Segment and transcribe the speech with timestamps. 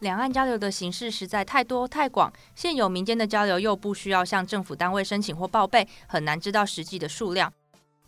[0.00, 7.52] 两岸交流的形式实在太多太广，现有民间的交流又不需要向政府单位申请或报备，很难知道实际的数量。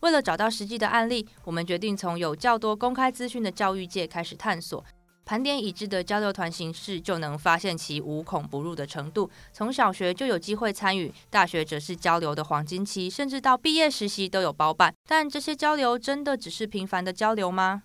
[0.00, 4.82] 为了找到实际的案例，我们决定从有较多公开资讯的教育界开始探索，
[5.26, 9.30] 盘点已知的交流团形式，就能发现其无孔不入的程度。
[9.52, 14.94] 从小学就有机会参与，大学则是交流的黄金期，甚至到毕业实习都有包办。
[15.06, 17.82] 但这些交流真的只是频繁的交流吗？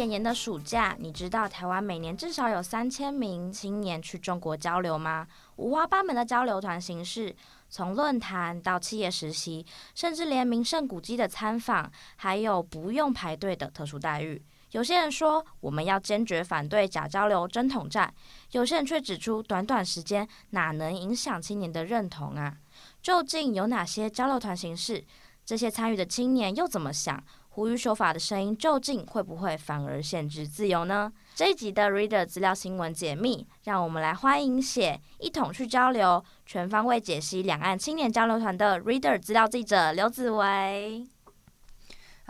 [0.00, 5.26] 炎炎的暑假，你知道台湾每年至少有三千名青年去中国交流吗？
[5.56, 7.36] 五花八门的交流团形式，
[7.68, 14.42] 从论坛到企业实习，甚至连名胜古迹的参访，还有不用排队的特殊待遇。
[14.70, 18.10] 有些人说我们要坚决反对假交流真统战，
[18.52, 22.56] 有些人却指出短短时间哪能影响青年的认同啊？
[23.02, 25.04] 究竟有哪些交流团形式？
[25.44, 27.22] 这些参与的青年又怎么想？
[27.52, 31.12] 呼吁修法的声音究竟会不会反而限制自由呢？
[31.34, 41.06] 这一集的 Reader 资料新闻解密，让我们来欢迎写一同去交流，全方位解析两岸青年交流团的 Reader 资料记者刘子维。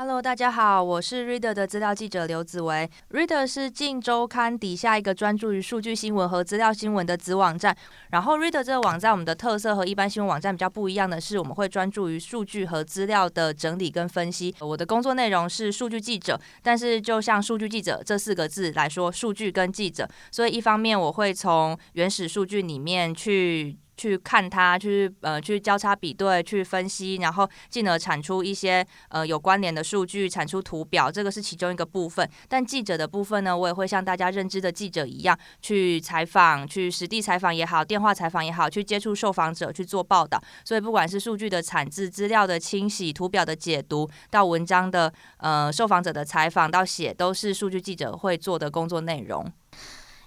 [0.00, 2.90] Hello，大家好，我是 Reader 的资料记者刘子维。
[3.10, 7.76] Reader 是镜周刊底下一个专注于数据新闻和资料新闻的子网站。
[8.08, 14.54] 然后 Reader 这个网站，我们的特色和一般新闻网站比较不一样的是，我们会专注于数据和资料的整理跟分析。
[14.60, 23.76] 我的工作内容是数据记者，但是就像数据记者这四个字来说，数据跟记者，所以一方面我会从原始数据里面去。
[24.00, 32.26] 去看它，去呃去交叉比对，去分析，然后进而产出一些呃有关联的数据，产出图表，这个是其中一个部分。
[32.48, 40.42] 但记者的部分呢，我也会像大家认知的记者一样，去采访，去实地采访也好，电话采访也好，去接触受访者去做报道。
[40.64, 49.44] 所以不管是数据的产制、资料的清洗、图表的解读，到文章的呃受访者的采访到写，都是数据记者会做的工作内容。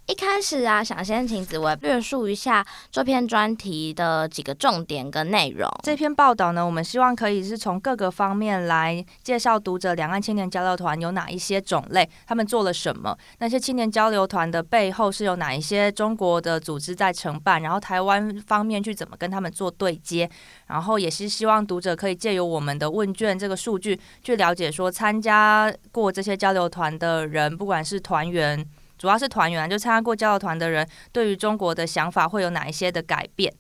[0.06, 5.70] 一开始啊，想先请子维略述一下这篇专题的几个重点跟内容。
[5.82, 20.30] 这篇报道呢，我们希望可以是从各个方面来介绍读者两岸青年交流团有哪一些种类，他们做了什么，那些青年交流团的背后是有哪一些中国的组织在承办，然后台湾方面去怎么跟他们做对接，
[20.68, 28.68] 然后也是希望读者可以借由我们的问卷这个数据去了解说，参加过这些交流团的人，不管是团员。
[29.04, 33.54] 主要是团员，就参加过交流团的人，对于中国的想法会有哪一些的改变？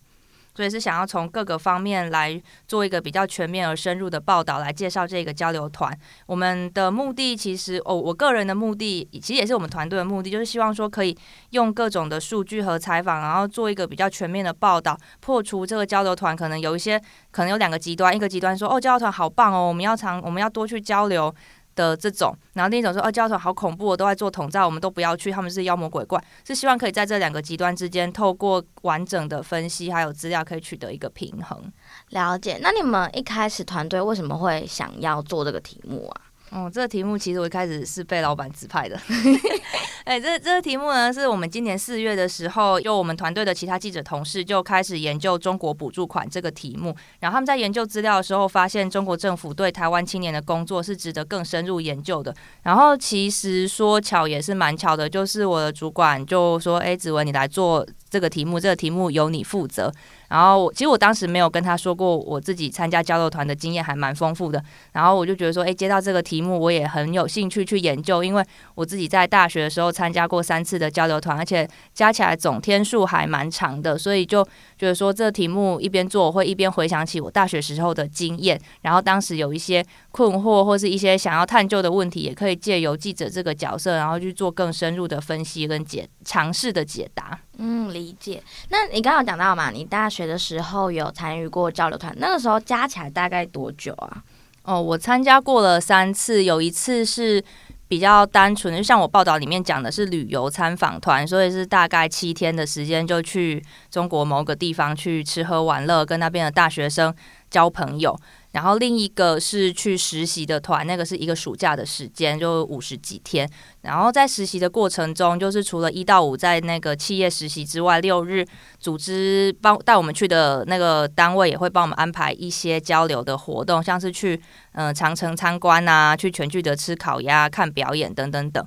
[0.55, 5.93] 所以是想要从各个方面来做一个比较全面而深入的报道，来介绍这个交流团。
[6.27, 11.13] 我们的目的其实，哦，我个人的目的，其实也是我们团队的目的，就是希望说可以
[11.49, 16.97] 用各种的数据和采访，然后做一个比较全面的报道，破除这个交流团可能有一些，
[17.31, 21.35] 可能有两个极端，一个极端说，哦，交流团好棒哦，我们要常，我们要多去交流。
[21.75, 31.71] 的这种，然后另一种说，哦，教团好恐怖，都在做统战，我们都不要去，他们是妖魔鬼怪，是希望可以在这两个极端之间，透过完整的分析还有资料，可以取得一个平衡。
[32.09, 32.59] 了解。
[32.61, 36.21] 那你们一开始团队为什么会想要做这个题目啊？
[36.53, 38.95] 哦，这个题目其实我一开始是被老板指派的。
[40.05, 46.95] 哎，这这个题目呢，是我们今年四月的时候，就我们团队的其他记者同事就开始研究中国补助款这个题目。
[47.21, 52.35] 然后他们在研究资料的时候，发现中国政府对台湾青年的工作是值得更深入研究的。
[52.61, 59.91] 然后其实说巧也是蛮巧的，就是我的主管就说：“哎，子文，你来做这个题目，这个题目由你负责。”
[60.29, 64.63] 然后我，其实我当时没有跟他说过，我自己参加交流团的经验还蛮丰富的。
[64.91, 68.43] 然后我就觉得说，诶，接到这个题目，我也很有兴趣去研究，因为
[68.75, 74.43] 我自己在大学的时候参加过三次的交流团，而且加起来总天数还蛮长的，所以就
[74.77, 87.39] 觉得说，这题目一边做，我会一边回想起我大学时候的经验，然后当时有一些困惑或是一些想要探究的问题，也可以借由记者这个角色，然后去做更深入的分析跟解，尝试的解答。
[87.57, 88.41] 嗯，理解。
[88.69, 94.23] 那你刚刚讲到嘛，你大学的时候有参与过交流团，那个时候加起来大概多久啊？
[94.63, 97.43] 哦，我参加过了三次，有一次是
[97.87, 107.13] 比较单纯的，就像我报道里面讲的是旅游参访团，所以是大概七天的时间就去中国某个地方去吃喝玩乐，跟那边的大学生
[107.51, 108.17] 交朋友。
[108.53, 113.49] 然后另一个是去实习的团，那个是一个暑假的时间，就五十几天。
[113.81, 118.45] 然后在实习的过程中，就是除了一到五在那个企业实习之外，六日
[118.79, 124.39] 组织帮带我们去的那个单位也会帮我们安排一些交流的活动，像是去
[124.73, 128.63] 嗯、长城参观啊，去全聚德吃烤鸭、看表演等等等。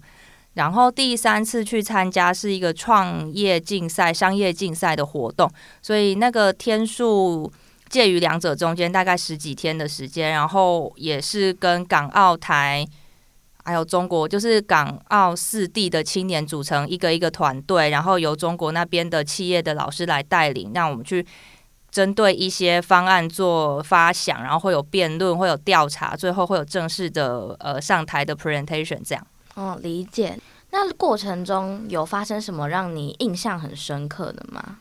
[0.54, 5.48] 然后第三次去参加是一个创业竞赛、商业竞赛的活动，
[5.80, 7.52] 所以那个天数
[7.88, 10.30] 介于两者中间，大概十几天的时间。
[10.30, 12.86] 然后也是跟港澳台
[13.64, 21.26] 还有中国，就是港澳四地的青年组成一个一个团队，然后由中国那边的企业的老师来带领，让我们去。
[21.88, 29.26] 针对一些方案做发想，然后会有辩论，会有调查，最后会有正式的呃上台的 presentation 这样。
[29.54, 30.38] 哦，理解。
[30.72, 34.76] 那过程中有发生什么让你印象很深刻的吗？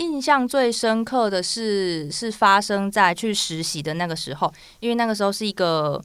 [0.00, 6.02] 印象最深刻的是是发生在去实习的那个时候，因为那个时候是一个。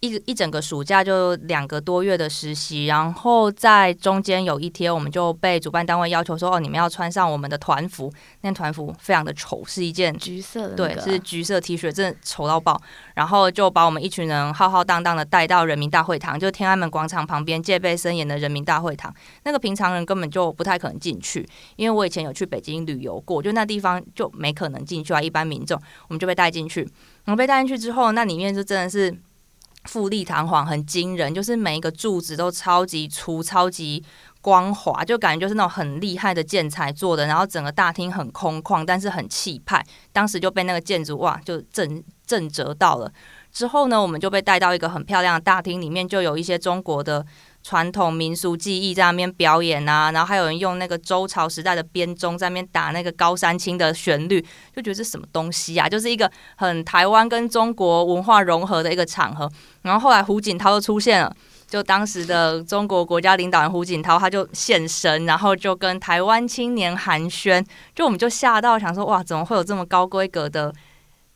[0.00, 8.10] 一一整个暑假就两个多月的实习，然后在中间有一天，我们就被主办单位要求说：“哦，你们要穿上我们的团服。”
[8.40, 12.80] 那团服非常的丑，是一件橘色的，对，是橘色 T 恤，真的丑到爆。
[13.14, 19.14] 然后就把我们一群人浩浩荡荡的带到人民大会堂，就天安门广场旁边戒备森严的人民大会堂。
[19.44, 21.46] 那个平常人根本就不太可能进去，
[21.76, 25.20] 因为我以前有去北京旅游过，就那地方就没可能进去啊。
[25.20, 26.80] 一般民众，我们就被带进去。
[27.24, 29.14] 然后被带进去之后，那里面就真的是。
[29.84, 34.04] 富丽堂皇，很惊人，就是每一个柱子都超级粗、超级
[34.40, 37.26] 光滑，就感觉就是那种很厉害的建材做的。
[37.26, 39.84] 然后整个大厅很空旷，但是很气派。
[40.12, 43.10] 当时就被那个建筑哇，就震震折到了。
[43.52, 47.24] 之后呢，我们就被带到一个很漂亮的大厅里面，就有一些中国的。
[47.62, 54.40] 传统民俗技艺在那边表演啊，然后还有人用那个周朝时代的编钟在那边打那个高山青的旋律，
[54.74, 55.88] 就觉得这什么东西啊？
[55.88, 59.50] 就是一个很台湾跟中国文化融合的一个场合。
[59.82, 61.34] 然后后来胡锦涛就出现了，
[61.68, 67.64] 就当时的中国国家领导人胡锦涛他就现身，然后就跟台湾青年寒暄，
[67.94, 70.72] 就我们就吓到想说哇，怎么会有这么高规格的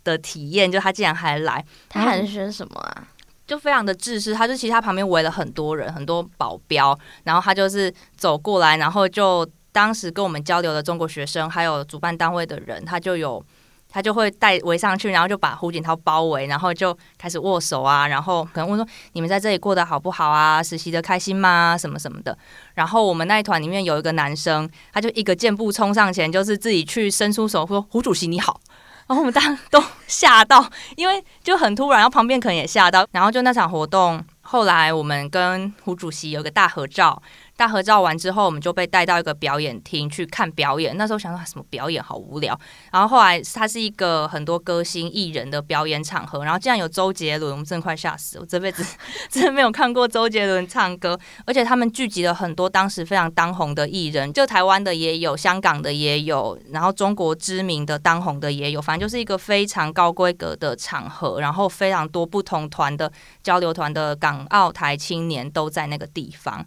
[0.02, 0.72] 的体验？
[0.72, 3.08] 就他竟然还来，他寒暄什么啊？
[3.46, 13.44] 就非常的自私，他就其实他旁边围了很多人，很多保镖，然后他就是走过来，然后就当时跟我们交流的中国学生，还有主办单位的人，他就有
[13.88, 20.62] 他就会带围上去，然后就把胡锦涛包围，然后就开始握手啊，然后可能问说你们在这里过得好不好啊？
[20.62, 21.76] 实习的开心吗？
[21.78, 22.36] 什么什么的。
[22.74, 28.60] 然后我们那一团里面有一个男生，他就一个箭步冲上前，就是自己去伸出手说：“胡主席你好。”
[29.06, 37.22] 然后我们大家都吓到，因为就很突然，然后旁边可能也吓到，然后就那场活动，后来我们跟胡主席有个大合照。
[37.56, 40.96] 大合照完之后，我们就被带到一个表演厅去看表演。
[40.96, 42.58] 那时候想说什么表演好无聊，
[42.90, 48.38] 然后后来它是一个很多歌星艺人的表演场合，然后竟然有周杰伦，我们真的快吓死！
[48.40, 48.84] 我这辈子
[49.30, 63.10] 真的没有看过周杰伦唱歌，而且他们聚集了很多当时非常当红的艺人，就台湾的也有，香港的也有，然后中国知名的当红的也有，反正就是一个非常高规格的场合，然后非常多不同团的
[63.42, 66.64] 交流团的港澳台青年都在那个地方。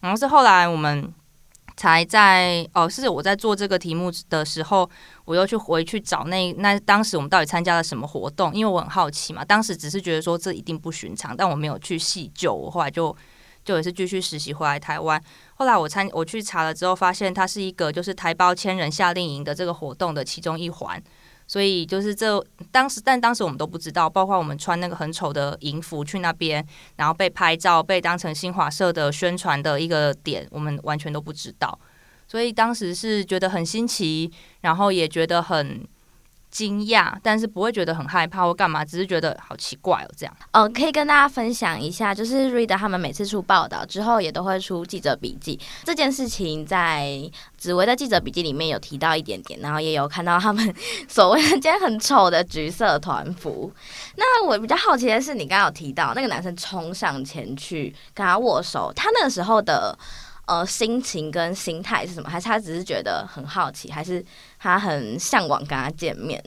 [0.00, 1.12] 然后是后来我们
[1.76, 4.88] 才在哦，是我在做这个题目的时候，
[5.24, 8.54] 我又去回去找那那当时我们到底参加了什么活动？
[8.54, 12.54] 因为我很好奇嘛，当时只是觉得说这一定不寻常，但我没有去细究。
[12.54, 13.14] 我后来就
[13.64, 15.20] 就也是继续实习回来台湾。
[15.56, 21.02] 后来我参我去查了之后，发现它是一个就是台胞千人夏令营的这个活动的其中一环。
[21.46, 26.66] 所以就是这当时，但当时我们都不知道，包括我们穿那个很丑的银服去那边，
[26.96, 31.78] 然后被拍照，被当成新华社的宣传的一个点，我们完全都不知道。
[32.26, 34.30] 所以当时是觉得很新奇，
[34.62, 35.86] 然后也觉得很。
[36.56, 40.34] 惊讶，但是不会觉得很害怕或干嘛，只是觉得好奇怪哦，这样。
[40.54, 45.60] 哦，可以跟大家分享一下，就是 Reader 他们每次出报道之后，也都会出记者笔记。
[45.84, 50.74] 这件事情在紫薇的记者笔记里面有提到一点点，然后也有看到他们
[51.06, 53.70] 所谓的今天很丑的橘色团服。
[54.16, 59.94] 那我比较好奇的是，你刚刚有提到那个男生冲上前去跟他握手，他那个时候的。
[60.48, 62.30] 呃，心情跟心态是什么？
[62.30, 64.24] 还是他只是觉得很好奇，还是
[64.66, 66.42] 他很向往跟他见面？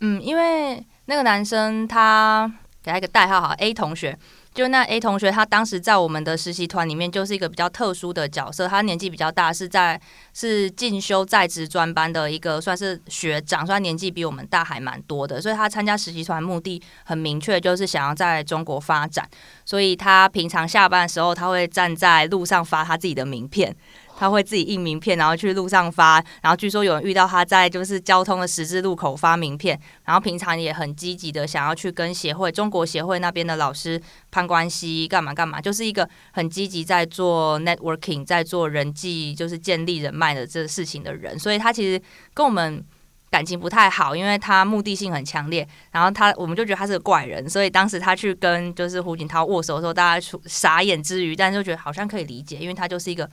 [0.00, 2.50] 嗯，因为那个男生他
[2.82, 4.18] 给他一个代号哈，A 同学。
[4.54, 8.68] 就那 A 同学，他当时在我们的实习团里面就是一个比较特殊的角色。
[8.68, 9.98] 他年纪比较大，是在
[10.34, 15.40] 是进修在职专班的一个算是学长，虽然年纪比我们大还蛮多的。
[15.40, 19.26] 所以他参加实习团目的很明确，就是想要在中国发展。
[19.64, 23.74] 所以他平常下班的时候，他会站在路上发他自己的名片。
[24.22, 26.24] 他会自己印名片，然后去路上发。
[26.42, 29.76] 然后据说有人遇到他在就是交通的十字路口发名片。
[30.04, 34.00] 然后平常也很积极的想要去跟协会、中国协会那边的老师
[34.30, 41.36] 攀关系，干嘛干嘛，就是一个很积极在做 networking，在做人际，就是建立人脉的这个事情的人。
[41.36, 42.00] 所以他其实
[42.32, 42.84] 跟我们
[43.30, 45.66] 感情不太好，因为他目的性很强烈。
[45.90, 53.28] 然后他我们就觉得他是个怪人，所以当时他去跟就是胡锦涛握手的时候，大家傻眼之余，但是就觉得好像可以理解，因为他就是一个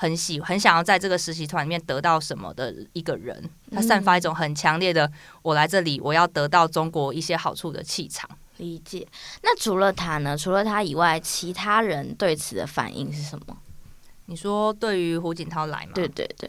[0.00, 5.10] 很喜很想要在这个实习团里面得到什么的一个人，他散发一种很强烈的
[5.42, 8.30] 我来这里我要得到中国一些好处的气场。
[8.58, 9.04] 理解。
[9.42, 10.38] 那除了他呢？
[10.38, 13.56] 除了他以外，其他人对此的反应是什么？
[14.26, 15.92] 你说对于胡锦涛来吗？
[15.94, 16.48] 对对对，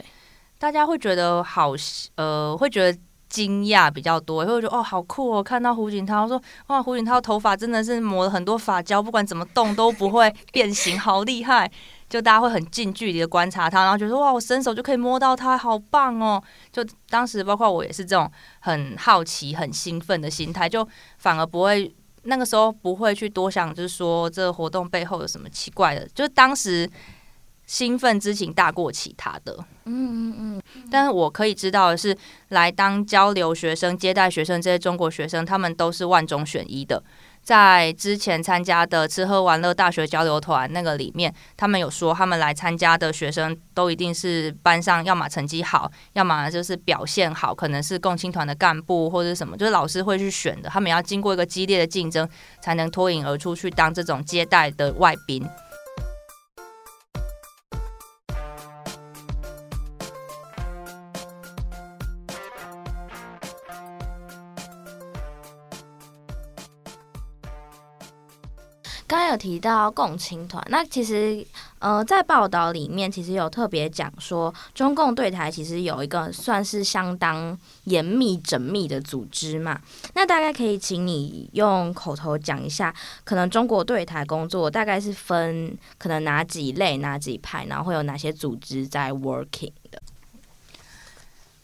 [0.59, 1.73] 大家会觉得好，
[2.15, 5.41] 呃，会觉得惊讶比较多，会觉得哦，好酷哦！
[5.41, 11.71] 看到胡锦涛说，哇，胡锦涛头发真的是抹了很多发胶，不管怎么动都不会变形，好厉害！
[12.09, 16.41] 就大家会很近距离的观察他，然后觉得哇，我伸手就可以摸到他，好棒哦！
[16.71, 20.85] 就当时包括我也是这种很好奇、很兴奋的心态，就
[21.19, 26.89] 反而不会那个时候不会去多想，就是说这个活动背后有什么奇怪的，就是当时。
[27.69, 37.03] 兴奋之情大过其他的，嗯嗯嗯，但是我可以知道的是，来当交流学生、接待学生这些中国学生，他们都是万中选一的。
[37.41, 50.69] 在之前参加的吃喝玩乐大学交流团那个里面，他们有说，他们来参加的学生都一定是班上要么成绩好，要么就是表现好，可能是共青团的干部或者什么，就是老师会去选的。
[50.69, 52.27] 他们要经过一个激烈的竞争，
[52.61, 55.43] 才能脱颖而出去当这种接待的外宾。
[69.17, 71.43] 刚有提到共青团，那其实
[71.79, 79.81] 呃，在报道里面其实有特别讲说，中共对台其实有一个算是相当严密缜密的组织嘛。
[80.13, 89.99] 那大概可以请你用口头讲一下，可能中国对台工作大概是分可能哪几类、哪几派，然后会有哪些组织在 working 的。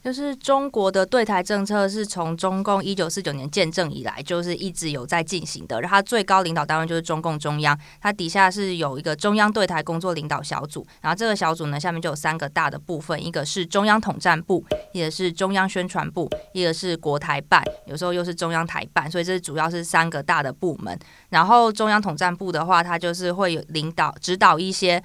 [0.06, 5.82] 就是中国的对台政策是从中共一九四九年建政以来，就是一直有在进行的。
[5.82, 10.86] 然后它最高领导单位就是中共中央，它底下是有一个中央对台工作领导小组。
[11.02, 19.10] 然后这个小组呢，下面就有三个大的部分，一个是中央统战部，一个是中央宣传部，一个是国台办，有时候又是中央台办。
[19.10, 20.96] 所以这主要是三个大的部门。
[21.30, 25.02] 然后中央统战部的话，它就是会有领导指导一些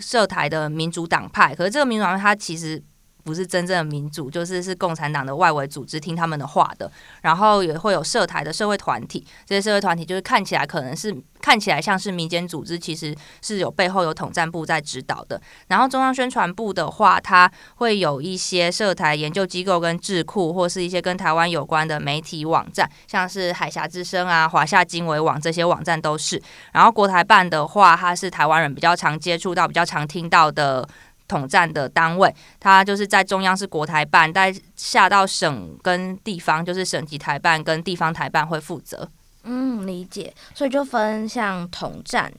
[0.00, 1.54] 涉台的民主党派。
[1.54, 2.82] 可是这个民主党派它其实。
[3.30, 6.90] 不是真正的民主，就是是共产党的外围组织听他们的话的，
[7.22, 15.40] 然后也会有涉台的社会团体，这些社会团体就是看起来可能是看起来像是民间组织，其实是有背后有统战部在指导的。
[15.68, 26.42] 然后中央宣传部的话，它会有一些涉台研究机构跟智库，或是一些跟台湾有关的媒体网站，像是海峡之声啊、华夏经纬网这些网站都是。
[26.72, 30.88] 然后国台办的话，它是台湾人比较常接触到、比较常听到的。
[31.30, 39.08] 统战的单位，它就是在中央是国台办，但下到省跟地方，就是省级台办跟地方台办会负责。
[39.44, 40.34] 嗯，理解。
[40.54, 42.30] 所以就分像统战，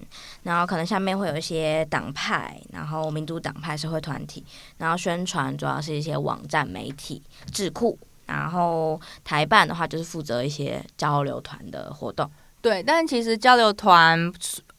[0.44, 4.44] 然后可能下面会有一些党派，然后民主党派社会团体，
[4.78, 12.30] 然后宣传主要是一些网站媒体智库，然后台办的话就是负责一些交流团的活动。
[12.62, 14.32] 对，但其实交流团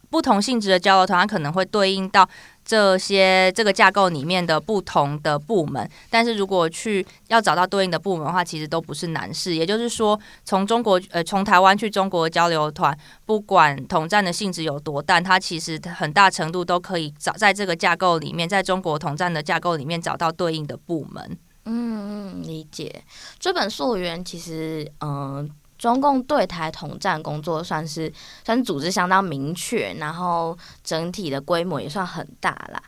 [0.08, 2.28] 不同性质的交流团，它可能会对应到。
[2.64, 9.54] 这些这个架构里面的不同的部门，但是如果去要找到对应的部门的话，其实都不是难事。
[9.54, 21.38] 也就是说，从中国呃从台湾去中国交流团，不管统战的性质有多大，它其实很大程度都可以找在这个架构里面，在中国统战的架构里面找到对应的部门。
[21.64, 23.02] 嗯嗯，理解。
[23.38, 25.50] 追本溯源，其实嗯。
[25.82, 28.10] 中共对台统战工作算是
[28.44, 32.80] 算是组织相当明确，然后整体的规模也算很大啦。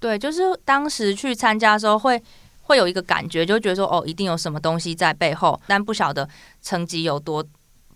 [0.00, 2.18] 对，就是当时去参加的时候会，
[2.62, 6.26] 会有一个感觉，就觉得说哦，一定有什么东西在背后，但不晓得
[6.62, 7.44] 层级有多，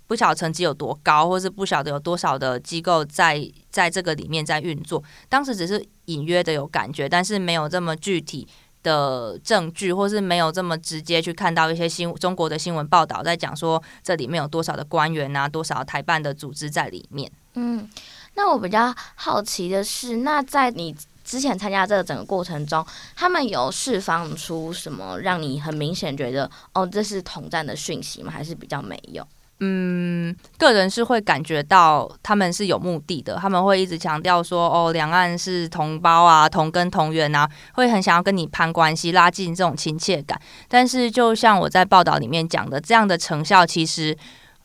[0.06, 5.02] 不晓得层级有多高，或是不晓得有多少的机构在在这个里面在运作。
[5.30, 8.46] 当时只是隐约的有感觉，但是没有这么具体。
[8.82, 17.30] 的证据，或是没有这么直接去看到一些新中国的新闻报道，在讲说这里面有多少的官员啊，多少台办的组织在里面。
[17.54, 17.88] 嗯，
[18.34, 22.84] 那我比较好奇的是，那在你之前参加这个整个过程中，
[23.14, 28.32] 他们有释放出什么让你很明显觉得哦，这是统战的讯息吗？
[28.32, 29.26] 还是比较没有？
[29.60, 40.40] 嗯，个人是会感觉到他们是有目的的，他们会一直强调说，哦，两岸是同胞啊，同根同源啊，会很想要跟你攀关系，拉近这种亲切感。
[40.68, 44.16] 但是，就像我在报道里面讲的，这样的成效其实，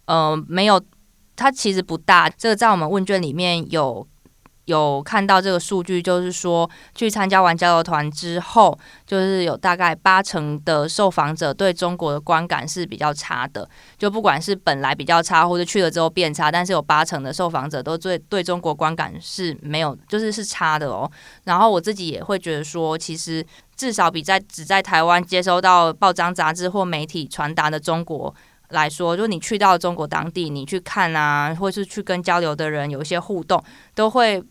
[0.05, 0.81] 呃，没有，
[1.35, 2.27] 它其实不大。
[2.29, 4.07] 这个在我们问卷里面有
[4.67, 13.67] 有看到这个数据，就是说去参加完交流团之后，就是有大概八成的受访者对中国的观感是比较差的。
[13.97, 21.09] 就不管是本来比较差，或者去了之后变差，但是有八成的受访者都对对中国观感是没有，就是是差的哦。
[21.45, 23.45] 然后我自己也会觉得说，其实
[23.77, 28.35] 至少比在只在台湾接收到报章杂志或媒体传达的中国
[28.71, 33.63] 来说，就你去到中国当地，你去看啊，或是去跟交流的人有一些互动，
[33.95, 34.43] 都会。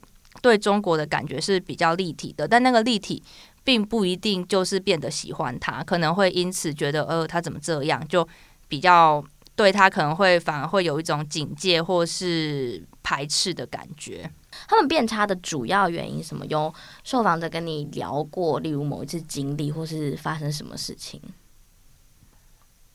[0.43, 3.23] 对中国的感觉是比较立体的，但那个立体
[3.65, 8.27] 并不一定就是变得喜欢他，可能会因此觉得，呃，他怎么这样，就
[8.69, 9.25] 比较
[9.55, 14.31] 对他可能会反而会有一种警戒或是排斥的感觉。
[14.69, 16.47] 他们变差的主要原因什么？
[16.47, 16.73] 有
[17.05, 21.21] 受访者跟你聊过，例如某一次经历或是发生什么事情？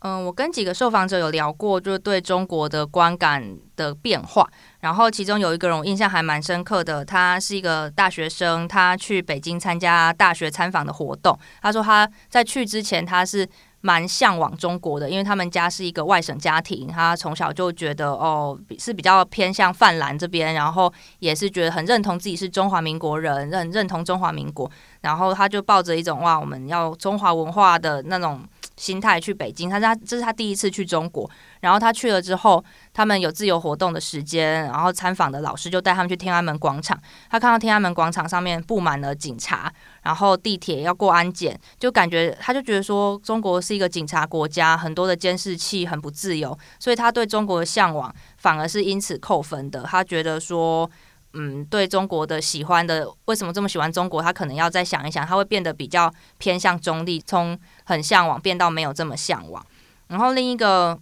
[0.03, 4.47] 嗯，我跟几个受访者有聊过，就是对中国的观感的变化。
[4.79, 11.37] 然后其中有一个人我印象还蛮深刻的，他是一个大学生，他去北京参加大学参访的活动。
[11.61, 13.47] 他说他在去之前他是
[13.81, 24.67] 蛮向往中国的，因为他们家是一个外省家庭，他从小就觉得哦是比较偏向泛蓝这边，然后也是觉得很认同自己是中华民国人，认认同中华民国。
[25.01, 28.41] 然后他就抱着一种哇，我们要中华文化的那种。
[28.81, 39.71] 心态去北京，他是他这是他第一次去中国，然后他去了之后，他们有自由活动的时间，然后参访的老师就带他们去天安门广场，他看到天安门广场上面布满了警察，
[40.01, 50.89] 然后地铁要过安检，就感觉他就觉得说中国是一个警察国家，很多的监视器很不自由，所以他对中国的向往反而是因此扣分的，他觉得说。
[51.33, 54.21] 嗯，对中国的喜欢的，为什么这么喜欢中国？
[54.21, 59.65] 他可能要再想一想，他会变得比较偏向中立，从很向往变到没有这么向往。
[60.07, 60.99] 然后另一个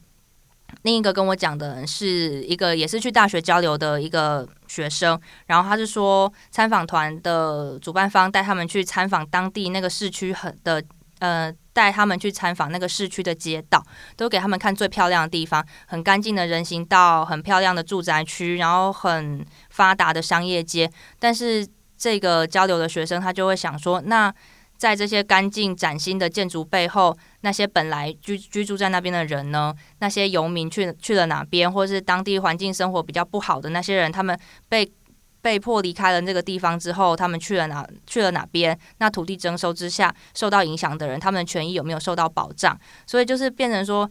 [0.83, 10.83] 另一个跟我讲的人是一个也是去大学交流的一个学生，然后他是说参访团的主办方带他们去参访当地那个市区很的
[11.19, 11.53] 呃。
[11.79, 13.81] 带他们去参访那个市区的街道，
[14.17, 20.91] 都给他们看最漂亮的地方，很干净的人行道，很漂亮的住宅区，然后很发达的商业街。
[21.21, 21.65] 但是
[21.97, 24.33] 这个交流的学生他就会想说，那
[24.75, 29.73] 在这些干净崭新的建筑背后，那些本来居居住在那边的人呢？
[29.99, 34.37] 那些游民去去了哪边，或是当地环境生活比较不好的那些人，他们
[34.67, 34.91] 被。
[35.41, 37.87] 被迫离开了这个地方之后，他们去了哪？
[38.05, 38.77] 去了哪边？
[38.97, 42.77] 那土地征收之下受到影响的人，他们的权益有没有受到保障？
[43.07, 44.09] 所以就是变成说，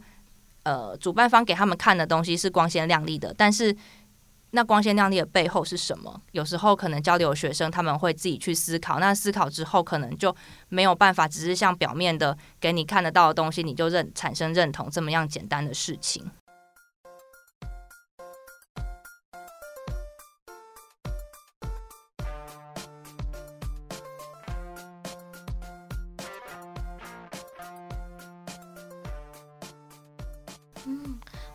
[0.63, 3.75] 呃，主办方给他们看的东西是光鲜亮丽的，但是
[4.51, 6.19] 那光鲜亮丽的背后是什么？
[6.31, 10.35] 有时候可能交流学生他们会自己去思考，那思考之后可能就
[10.69, 16.29] 没有办法，只是像表面的给你看得到的东西，你就认产生认同这么样简单的事情。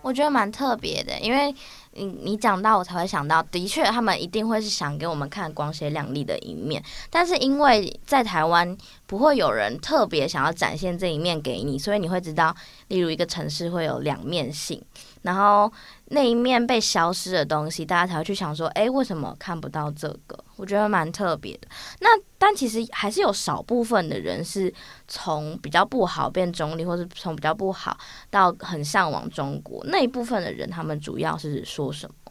[0.04, 1.52] 我觉得蛮特别的，因为
[1.92, 8.76] 你你讲到我才会想到，的确他们一定会是想给我们看光鲜亮丽的一面，但是因为在台湾
[9.14, 12.52] 不会有人特别想要展现这一面给你，所以你会知道，
[12.88, 14.82] 例如一个城市会有两面性，
[15.22, 15.72] 然后
[16.06, 20.36] 那一面被消失的东西，大家才会去想说，诶，为什么看不到这个？
[20.56, 21.68] 我觉得蛮特别的。
[22.00, 24.74] 那但其实还是有少部分的人是
[25.06, 27.96] 从比较不好变中立，或是从比较不好
[28.30, 29.80] 到很向往中国。
[29.84, 32.23] 那一部分的人，他们主要是说什么？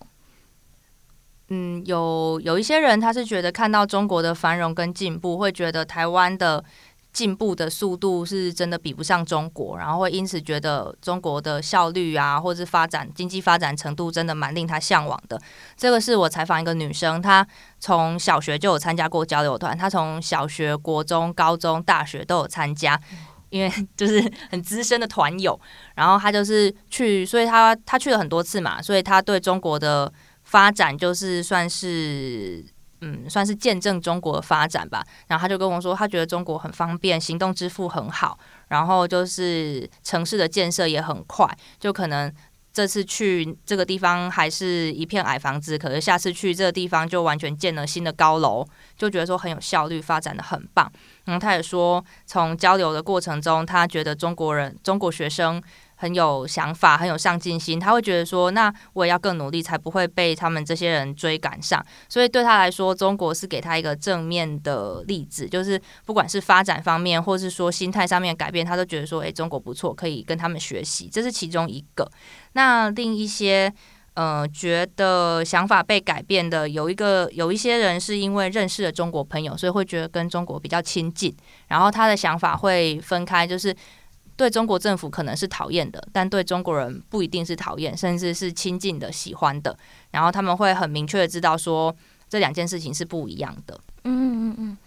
[1.54, 6.64] 嗯，有有一些人他是觉得看到中国的繁荣跟进步，会觉得台湾的。
[7.14, 15.40] 进步的速度是真的比不上中国，然后会因此觉得中国的效率啊，或者发展经济发展程度真的蛮令他向往的。
[15.78, 17.48] 这个是我采访一个女生，她
[17.80, 23.00] 从小学就有参加过交流团，她从小学、国中、高中、大学都有参加，
[23.52, 25.60] 因为 就是很资深的团友。
[25.94, 30.12] 然后她就是去，所以她她去了很多次嘛，所以她对中国的
[30.54, 32.64] 发展就是算是。
[33.06, 35.06] 嗯，算是见证中国的发展吧。
[35.28, 38.40] 然后他就跟我说，他觉得中国很方便，行动支付很好，
[38.70, 41.46] 然后就是城市的建设也很快。
[41.82, 42.34] 就可能
[42.72, 48.66] 这次去这个地方还是一片矮房子，可是下次去这个地方就完全建了新的高楼，
[48.98, 50.90] 就觉得说很有效率，发展的很棒。
[51.26, 55.62] 然后他也说，从交流的过程中，他觉得中国人、中国学生。
[56.04, 61.82] 很有想法，很有上进心，他会觉得说，那我也要更努力，才不会被他们这些人追赶上。
[62.10, 71.08] 所以对他来说，中国是给他一个正面的例子，就是不管是发展方面，或是说心态上面改变，他都觉得说，诶，中国不错，可以跟他们学习。
[71.10, 72.12] 这是其中一个。
[72.52, 73.74] 那另一些
[74.16, 81.36] 呃，觉得想法被改变的有一个有一些人是因为认识了中国朋友，所以会觉得跟中国比较亲近，
[81.68, 83.76] 然后他的想法会分开，就是
[84.36, 89.78] 对中国政府可能是讨厌的，但对中国人不一定是讨厌，甚至是亲近的、喜欢的，
[90.12, 91.96] 然后他们会很明确的知道说
[92.28, 93.80] 这两件事情是不一样的。
[94.04, 94.78] 嗯嗯嗯。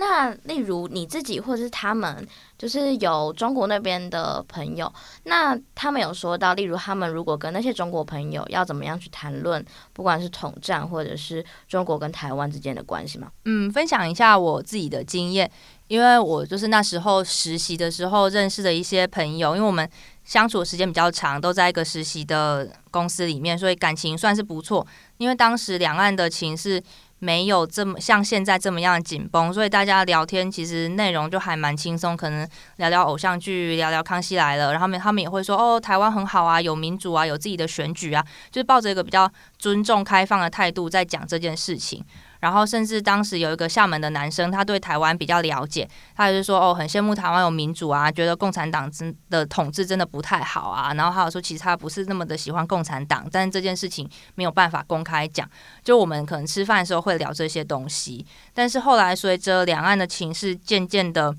[0.00, 4.90] 那例如你自己或者是他们，就是有中国那边的朋友，
[5.24, 13.30] 那他们有说到，例如他们如果跟那些中国朋友要怎么样去谈论，不管是统战或者是中国跟台湾之间的关系吗？
[13.44, 15.50] 嗯，分享一下我自己的经验，
[15.88, 19.86] 因为我就是那时候实习的时候认识的一些朋友，因为我们
[20.24, 24.86] 相处的时间比较长，都在一个实习的公司里面，所以感情算是不错。
[25.18, 26.82] 因为当时两岸的情势。
[27.20, 42.04] 没有这么像现在这么样紧绷，所以大家聊天其实内容就还蛮轻松，可能聊聊偶像剧，聊聊康熙来了，然后他们他们也会说哦，台湾很好啊，有民主啊，有自己的选举啊，就是抱着一个比较尊重、开放的态度在讲这件事情。
[42.40, 50.92] 然后，甚至当时有一个厦门的男生，他对台湾比较了解，他就是说哦，很羡慕台湾有民主啊，觉得共产党真的统治真的不太好啊。
[50.94, 55.48] 然后还有说，其实他不是那么的喜欢共产党，但是这件事情没有办法公开讲。
[55.84, 58.24] 就我们可能吃饭的时候会聊这些东西，
[58.54, 61.34] 但是后来随着两岸的情势渐渐的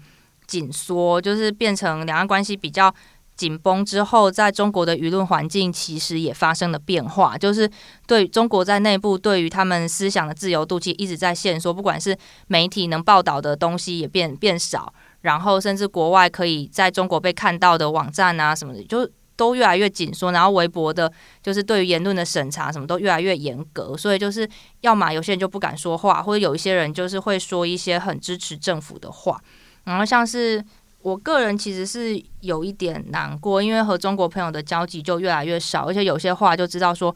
[0.46, 2.94] 紧缩，就是变成两岸关系比较。
[3.36, 7.68] 紧绷之后，在中国的舆论环境其实也发生了变化，就是
[8.06, 12.16] 对中国在内部对于他们思想的自由度其实一直在限缩，不管是
[12.48, 24.48] 媒体能报道的东西也变变少，然后甚至国外可以在中国被看到的网站啊什么的，就都越来越紧缩，然后微博的，就是对于言论的审查什么都越来越严格，所以就是
[24.82, 29.42] 要么有些人就不敢说话，或者有一些人就是会说一些很支持政府的话，
[29.86, 30.64] 然后像是。
[31.02, 37.16] 我个人其实是有一点难过，因为和中国朋友的交集就越来越少，而且有些话就知道说，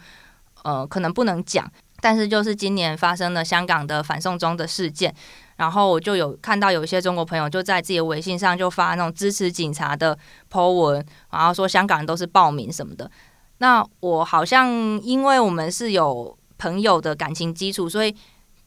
[0.63, 1.71] 呃，可能不能讲。
[2.02, 5.13] 但是就是今年发生了香港的反送中的事件，
[5.56, 10.17] 然后我就有看到有一些中国朋友就在自己的微信上就发那种支持警察的
[10.52, 13.10] po 文，然后说香港人都是暴民什么的。
[13.60, 14.69] 那我好像
[15.02, 18.15] 因为我们是有朋友的感情基础，所以。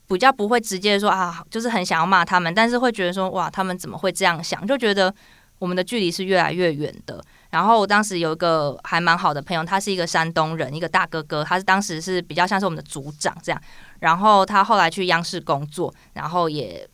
[0.08, 4.66] 比较不会直接说啊，就是很想要骂他们，但是会觉得说哇，他们怎么会这样想？
[4.66, 5.14] 就觉得
[5.58, 7.22] 我们的距离是越来越远的。
[7.50, 13.60] 然后我当时有一个还蛮好的朋友，他是一个山东人，一个大哥哥，他是当时是比较像是我们的组长这样。
[14.00, 16.88] 然后他后来去央视工作，然后也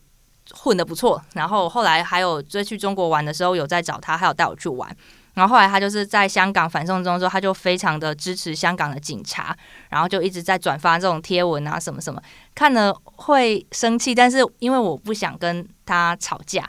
[0.53, 1.21] 混得不错。
[1.35, 4.97] 然后后来还有追去中国玩的时候，有在找他，还有带我去玩。
[5.35, 9.57] 然后后来他就是在香港反送中之后，他就非常的支持香港的警察，
[9.91, 12.23] 然后就一直在转发这种贴文啊什么什么，
[12.55, 16.69] 看了会生气，但是因为我不想跟他吵架，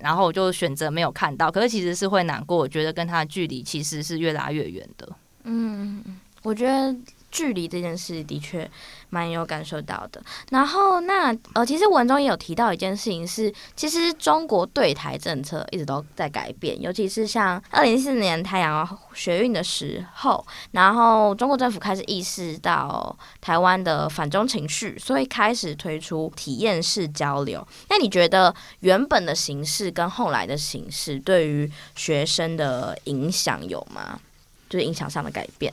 [0.00, 1.50] 然后我就选择没有看到。
[1.50, 5.08] 可是其实是会难过，我觉得跟他的距离其实是越拉越远的。
[5.44, 6.02] 嗯，
[6.42, 6.94] 我觉得。
[7.32, 8.70] 距离这件事的确
[9.10, 10.22] 蛮有感受到的。
[10.50, 27.66] 然后那呃，其实文中也有提到一件事情是，其实中国对台政策一直都在改变，尤其是像二零一四年太阳学运的时候，然后中国政府开始意识到台湾的反中情绪，所以开始推出体验式交流。
[27.88, 34.20] 那你觉得原本的形式跟后来的形式对于学生的影响有吗？
[34.68, 35.72] 就是影响上的改变？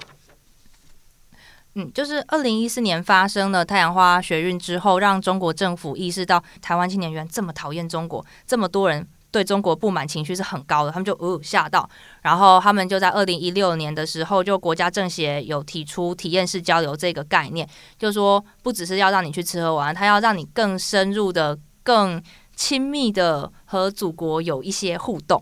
[1.76, 11.88] 嗯，就是二零一四年发生了太阳花学运之后，让中国政府意识到台湾青年原来这么讨厌中国，这么多人对中国不满情绪是很高的，他们就呃吓到，
[12.24, 22.22] 然后他们就在二零一六年的时候，就国家政协有提出体验式交流这个概念，就说不只是要让你去吃喝玩，他要让你更深入的、更
[22.56, 25.42] 亲密的和祖国有一些互动，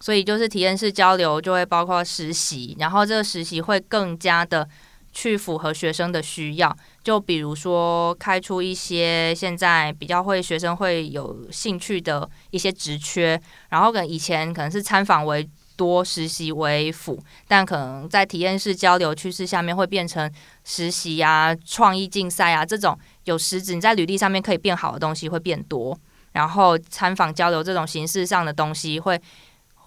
[0.00, 4.68] 所以就是体验式交流就会包括实习，然后这个实习会更加的。
[5.12, 15.46] 去符合学生的需要，就比如说开出一些现在比较会学生会有兴趣的一些职缺，然后可能以前可能是参访为
[15.76, 20.30] 多，实习为辅，但可能在体验式交流趋势下面会变成
[20.64, 25.98] 实习啊、创意竞赛啊这种有实质你在履历上面可以变好的东西会变多，
[26.32, 29.20] 然后参访交流这种形式上的东西会。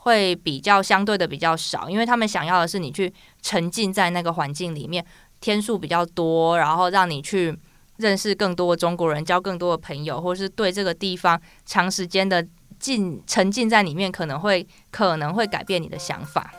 [0.05, 5.03] 会比较相对的比较少，因为他们想要的是你去沉浸在那个环境里面，
[5.41, 7.57] 天数比较多，然后让你去
[7.97, 12.45] 认识更多的中国人，交更多的朋友，或是对这个地方长时间的
[12.77, 16.53] 浸沉浸在里面，可能会可能会改变你的想法。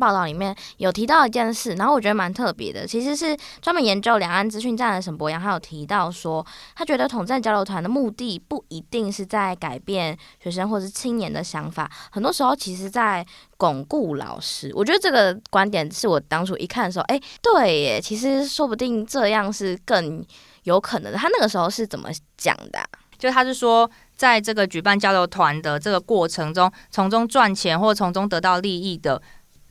[0.00, 13.24] 报道里面有提到一件事，然后我觉得蛮特别的，其实是专门研究两岸资讯站的沈博洋，他有提到说，他觉得统战交流团的目的不一定是在改变学生或是青年的想法，很多时候其实在
[13.58, 14.72] 巩固老师。
[14.74, 20.24] 我觉得这个观点是我当初一看的时候，哎，对耶，其实说不定这样是更
[20.62, 21.18] 有可能的。
[21.18, 22.08] 他那个时候是怎么
[22.38, 22.80] 讲的？
[23.18, 29.20] 就他是说，在这个举办交流团的这个过程中，从中赚钱或从中得到利益的，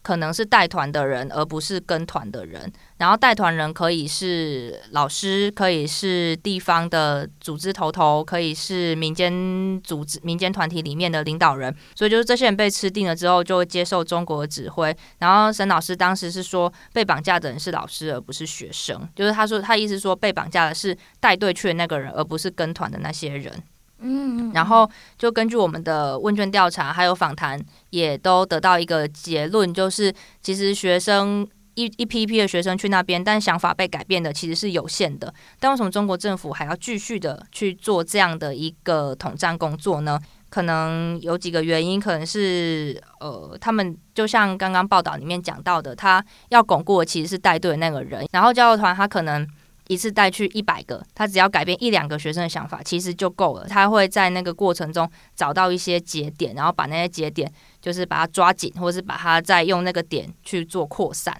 [0.01, 2.71] 可能是带团的人，而不是跟团的人。
[2.97, 11.73] 然后带团人可以是老师，可以是地方的组织头头，可以是民间组织、民间团体里面的领导人。
[11.95, 14.95] 所以就是这些人被吃定了之后，就会接受中国的指挥。
[15.19, 19.07] 然后沈老师当时是说，被绑架的人是老师，而不是学生。
[19.15, 23.53] 就是他说，他意思说，被绑架的是带队去的那个人，而不是跟团的那些人。
[24.01, 27.59] 嗯，然后就根据我们的问卷调查还有访谈，
[27.89, 35.33] 也都得到一个结论，就是其实学生一一批一批的学生去那边，但想法被改变的其实是有限的。
[35.59, 40.19] 但为什么中国政府还要继续的去做这样的一个统战工作呢？
[40.49, 49.45] 可能有几个原因，可能是呃，他们就像刚刚报道里面讲到的，他要巩固的其实是带队的那个人，然后交流团他可能。
[49.89, 53.67] 一次带去一百个，他只要改变一两个学生的想法，其实就够了。
[53.67, 61.35] 他会在那个过程中找到一些节点，然后把那些节点就是把它抓紧，或者是把它再用那个点去做扩散。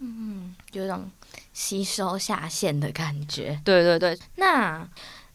[0.00, 1.10] 嗯，有种
[1.54, 3.58] 吸收下线的感觉。
[3.64, 4.18] 对对对。
[4.36, 4.86] 那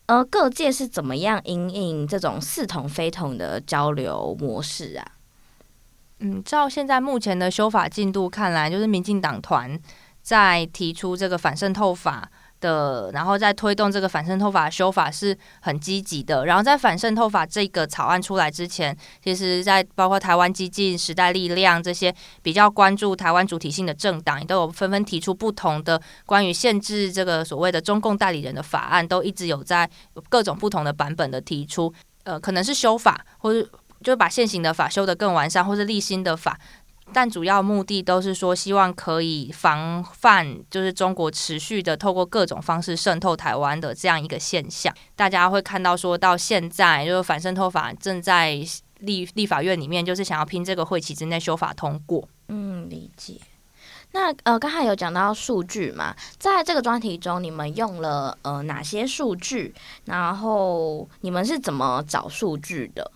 [0.05, 5.11] 呃，各界是怎么样因应这种似同非同的交流模式啊？
[6.19, 9.79] 嗯，照现在目前的修法进度看来，就是民进党团
[10.21, 12.29] 在提出这个反渗透法。
[12.59, 16.45] 的，然后在推动这个反渗透法修法是很积极的。
[16.45, 29.89] 然后在反渗透法这个草案出来之前，其实，在包括台湾激进、时代力量这些比较关注台湾主体性的政党，也都有纷纷提出不同的关于限制这个所谓的中共代理人的法案，都一直有在
[30.29, 31.93] 各种不同的版本的提出。
[32.23, 33.67] 呃，可能是修法，或者
[34.03, 36.59] 就把现行的法修得更完善，或是立新的法。
[37.11, 44.93] 但主要目的都是说，希望可以防范，就是中国持续的透过各种方式渗透台湾的这样一个现象。
[45.15, 48.59] 大家会看到，说到现在，就是反渗透法正在
[48.99, 52.27] 立立法院里面，就是想要拼这个会期之内修法通过。
[52.47, 53.35] 嗯，理解。
[54.11, 59.73] 那呃，刚才有讲到数据嘛，在这个专题中，你们用了呃哪些数据？
[60.05, 63.11] 然后你们是怎么找数据的？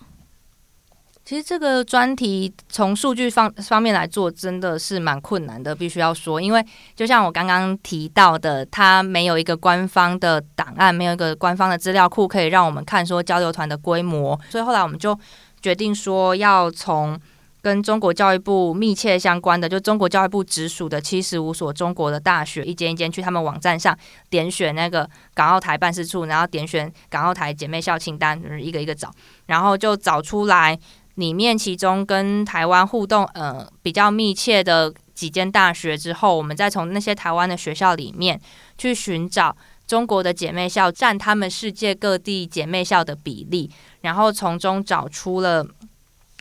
[1.25, 15.17] 其实这个专题从数据方方面来做，真的是蛮困难的，必须要说，因为就像我刚刚提到的，它没有一个官方的档案，没有一个官方的资料库可以让我们看说交流团的规模，所以后来我们就
[15.61, 17.17] 决定说要从
[17.61, 23.97] 跟中国教育部密切相关的，就中国教育部直属的七十五所中国的大学，一间一间去他们网站上
[24.29, 29.09] 点选那个港澳台办事处，然后点选港澳台姐妹校清单，一个一个找，
[29.45, 30.77] 然后就找出来。
[31.15, 38.39] 里面其中跟台湾互动呃比较密切的几间大学之后，我们再从那些台湾的学校里面
[38.77, 43.69] 去寻找中国的姐妹校占他们世界各地姐妹校的比例，
[44.01, 45.65] 然后从中找出了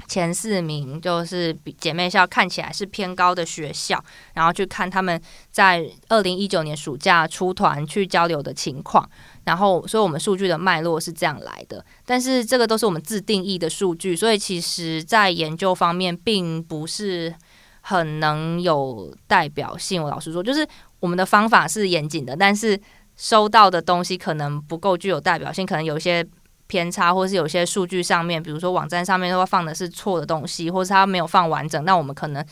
[0.08, 4.02] 前四名，就是比姐妹校看起来是偏高的学校，
[4.34, 9.08] 然后去看他们在二零一九年暑假出团去交流的情况。
[9.44, 17.34] 然后，所以我们数据的脉络是这样来的，但是这个都是我们自定义的数据，所以其实在研究方面并不是
[17.80, 20.02] 很能有代表性。
[20.02, 20.66] 我老实说，就是
[21.00, 22.80] 我们的方法是严谨的，但是
[23.16, 26.24] 收到的东西可能不够具有代表性，可能有一些
[26.68, 32.44] 偏差，或是有些数据上面，比如说网站上面都放的是错的东西，或是它没有放完整，那我们可能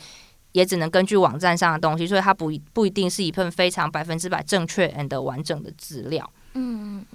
[0.51, 6.29] 也只能根据网站上的东西，所以它不不一定是一份非常百分之百正确 and 完整的资料。
[6.53, 7.05] 嗯，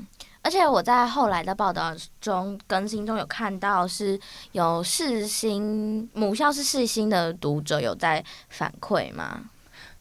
[0.42, 4.18] 而且我在后来的报道中更新中有看到，是
[4.52, 9.40] 有世新母校是世新的读者有在反馈吗？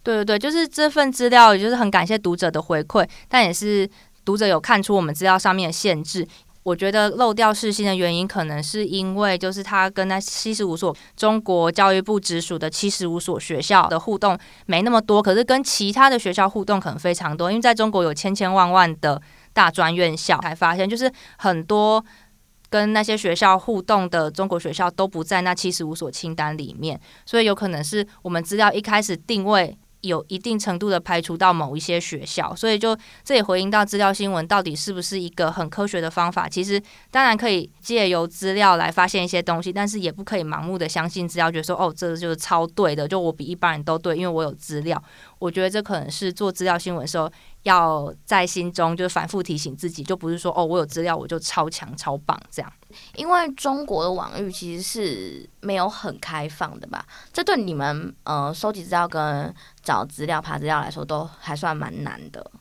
[0.04, 3.90] 对对对，就是这份资料，也就是很感谢读者的回馈，但也是
[4.24, 6.28] 读者有看出我们资料上面的限制。
[6.66, 19.22] 我觉得漏掉世新的原因，可能是因为就是他跟那七十五所中国教育部直属的七十五所学校的互动没那么多，可是跟其他的学校互动可能非常多，因为在中国有千千万万的
[19.54, 22.04] 大专院校，才发现就是很多
[22.72, 29.78] 跟那些学校互动的中国学校都不在那七十五所清单里面，所以有可能是我们资料一开始定位。
[30.08, 36.48] 有一定程度的排除到某一些学校，所以就这也回应到资料新闻到底是不是一个很科学的方法？
[36.48, 45.02] 其实当然可以借由资料来发现一些东西，但是也不可以盲目的相信资料，觉得说哦，这就是超对的，就我比一般人都对，因为我有资料。
[45.40, 47.32] 我觉得这可能是做资料新闻的时候
[47.64, 52.72] 要在心中就是反复提醒自己，就不是说哦，我有资料我就超强超棒这样。
[53.16, 57.06] 因为中国的网域其实是没有很开放的吧？
[57.32, 59.54] 这对你们呃收集资料跟
[59.84, 62.52] 找资料、爬资料来说，都还算蛮难的。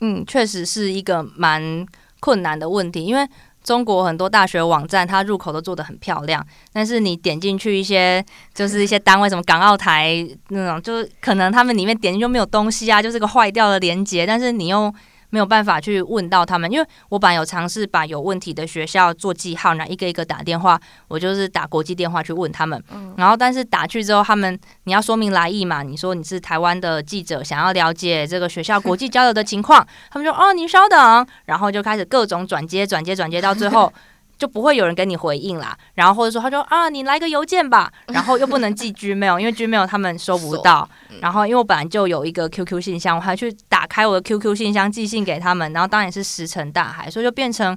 [0.00, 1.86] 嗯，确实是一个蛮
[2.20, 3.26] 困难的问题，因为
[3.62, 14.94] 中国很多大学网站，它入口都做得很漂亮，但是你点进去一些就是一些单位，什么港澳台那种，就可能他们里面点进去就没有东西啊，就是个坏掉的连接，但是你用。
[15.34, 22.80] 没有办法去问到他们，因为我本来有尝试把有问题的学校做记号，然后一个一个打电话，我就是打国际电话去问他们。
[23.16, 33.92] 然后但是打去之后，他们你要说明来意嘛，你说你是台湾的记者，想要了解这个学校国际交流的情况，他们说哦，您稍等，然后就开始各种转接、转接、转接，到最后。
[34.36, 40.88] 就不会有人跟你回应啦，然后或者说他说啊，你来个邮件吧， 然后又不能寄 Gmail，因为 Gmail 他们收不到。
[41.20, 47.76] 然后因为我本来就有一个 QQ 信箱，我还去打开我的 QQ 信箱寄信给他们，然后当然也是石沉大海，所以就变成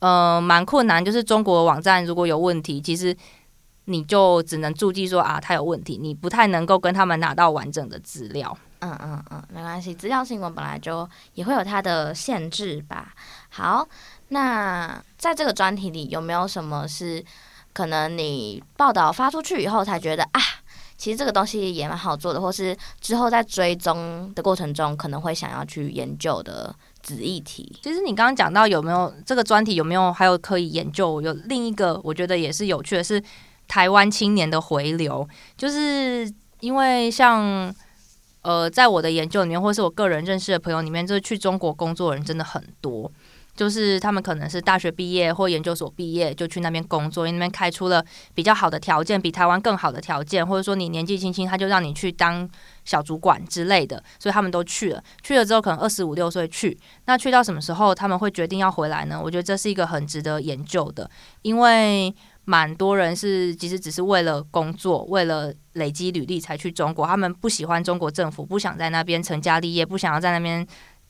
[0.00, 1.04] 呃蛮困难。
[1.04, 3.16] 就是中国网站如果有问题，其实
[3.86, 8.56] 你就只能注记说啊，他有问题，你不太能够跟他们拿到完整的资料。
[8.80, 13.14] 嗯嗯嗯，没关系，资料新闻本来就也会有它的限制吧。
[13.50, 13.86] 好。
[14.28, 17.22] 那在这个专题里，有没有什么是
[17.72, 20.40] 可能你报道发出去以后才觉得啊，
[20.96, 27.78] 其实这个东西也蛮好做的，或是之后在追踪的过程中可能会想要去研究的子议题？
[27.82, 31.20] 其实你刚刚讲到有没有这个专题有没有还有可以研究？
[31.20, 33.22] 有另一个我觉得也是有趣的是
[33.68, 36.28] 台湾青年的回流，就是
[36.60, 37.72] 因为像
[38.44, 43.10] 呃，在我的研究里面，或是我个人认识的朋友里面，就是去中国工作的人真的很多。
[43.56, 48.04] 就是他们可能是大学毕业或研究所毕业就去那边工作，因为那边开出了
[48.34, 52.50] 比较好的条件，比台湾更好的条件，或者说你年纪轻轻他就让你去当
[52.84, 55.00] 小主管之类的，所以他们都去了。
[55.22, 59.20] 去了之后可能二十五六岁去，那去到什么时候他们会决定要回来呢？
[59.22, 61.08] 我觉得这是一个很值得研究的，
[61.42, 62.12] 因为
[62.44, 70.66] 蛮多人是其实只是为了工作，为了累积履历才去中国，他们不喜欢中国政府，不想在那边成家立业，不想要在那边。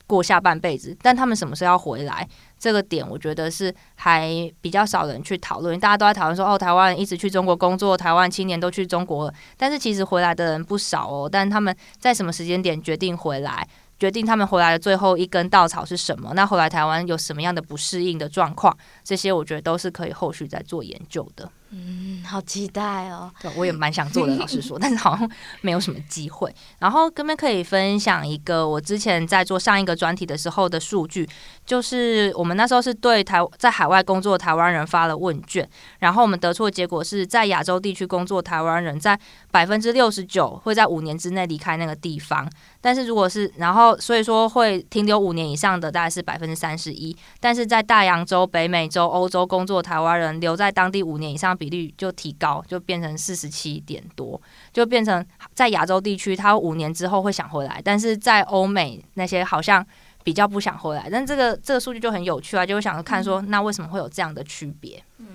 [0.06, 2.28] 过下半辈子，但他们什么时候要回来？
[2.58, 4.28] 这个点我觉得是还
[4.60, 5.80] 比较少人去讨论。
[5.80, 11.26] 大家都在讨论说，哦，台湾一直去中国工作，台湾青年都去中国，但是其实回来的人不少哦。
[11.26, 13.66] 但他们在什么时间点决定回来？
[13.98, 16.32] 决定他们回来的最后一根稻草是什么？
[16.34, 18.76] 那后来台湾有什么样的不适应的状况？
[19.02, 21.50] 这些我觉得都是可以后续再做研究的。
[21.70, 23.28] 嗯，好期待哦！
[23.42, 25.28] 对，我也蛮想做的， 老实说，但是好像
[25.60, 26.54] 没有什么机会。
[26.78, 31.28] 然后，跟边可以分享一个我之前在做上一个专题的时候的数据，
[31.66, 39.18] 就是我们那时候是对台在海外工作的台湾人发了问卷，然后我们得出的结果是在亚洲地区工作台湾人在
[39.50, 42.48] 百分之六十九会在五年之内离开那个地方，
[42.80, 51.52] 但是如果是然后所以说会停留五年以上的大概是百分之三十一，但是在大洋洲、北美洲、欧洲工作台湾人留在当地五年以上。
[51.63, 54.40] 比率就提高，就变成四十七点多，
[54.72, 55.24] 就变成
[55.54, 59.84] 在亚洲地区，他五年之后会想回来，但是在欧美那些好像
[60.22, 61.08] 比较不想回来。
[61.10, 65.02] 但这个这个数据就很有趣啊，就会想看说，那为什么会有这样的区别？
[65.18, 65.26] 嗯，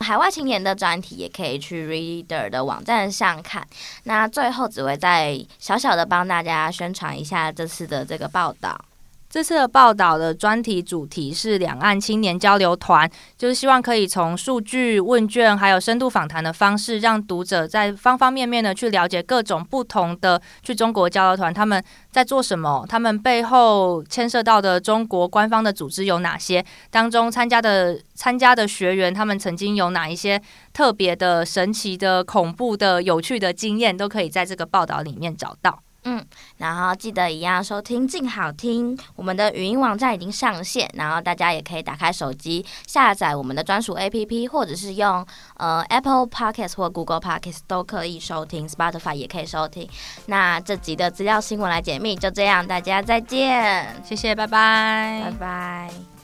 [0.00, 3.66] 海外青年的专题也可以去 Reader 的网站上看。
[4.04, 8.78] 那最后只会再小小的帮大家宣传一下这次的这个报道。
[9.30, 35.78] 这次的报道的专题主题是两岸青年交流团，就是希望可以从数据、问卷还有深度访谈的方式，让读者在方方面面的去了解各种不同的去中国交流团他们在做什么，他们背后牵涉到的中国官方的组织有哪些，当中参加的参加的学员他们曾经有哪一些特别的、神奇的、恐怖的、有趣的经验，都可以在这个报道里面找到。
[36.04, 36.24] 嗯，
[36.56, 45.26] 然后记得一样收听静好听，我们的语音网站已经上线，然后大家也可以打开手机下载我们的专属 APP，或者是用
[45.58, 49.88] 呃 Apple Podcast 或 Google Podcast 都可以收听，Spotify 也可以收听。
[50.26, 56.19] 那这集的资料新闻来解密就这样，大家再见，谢谢，拜拜，拜拜。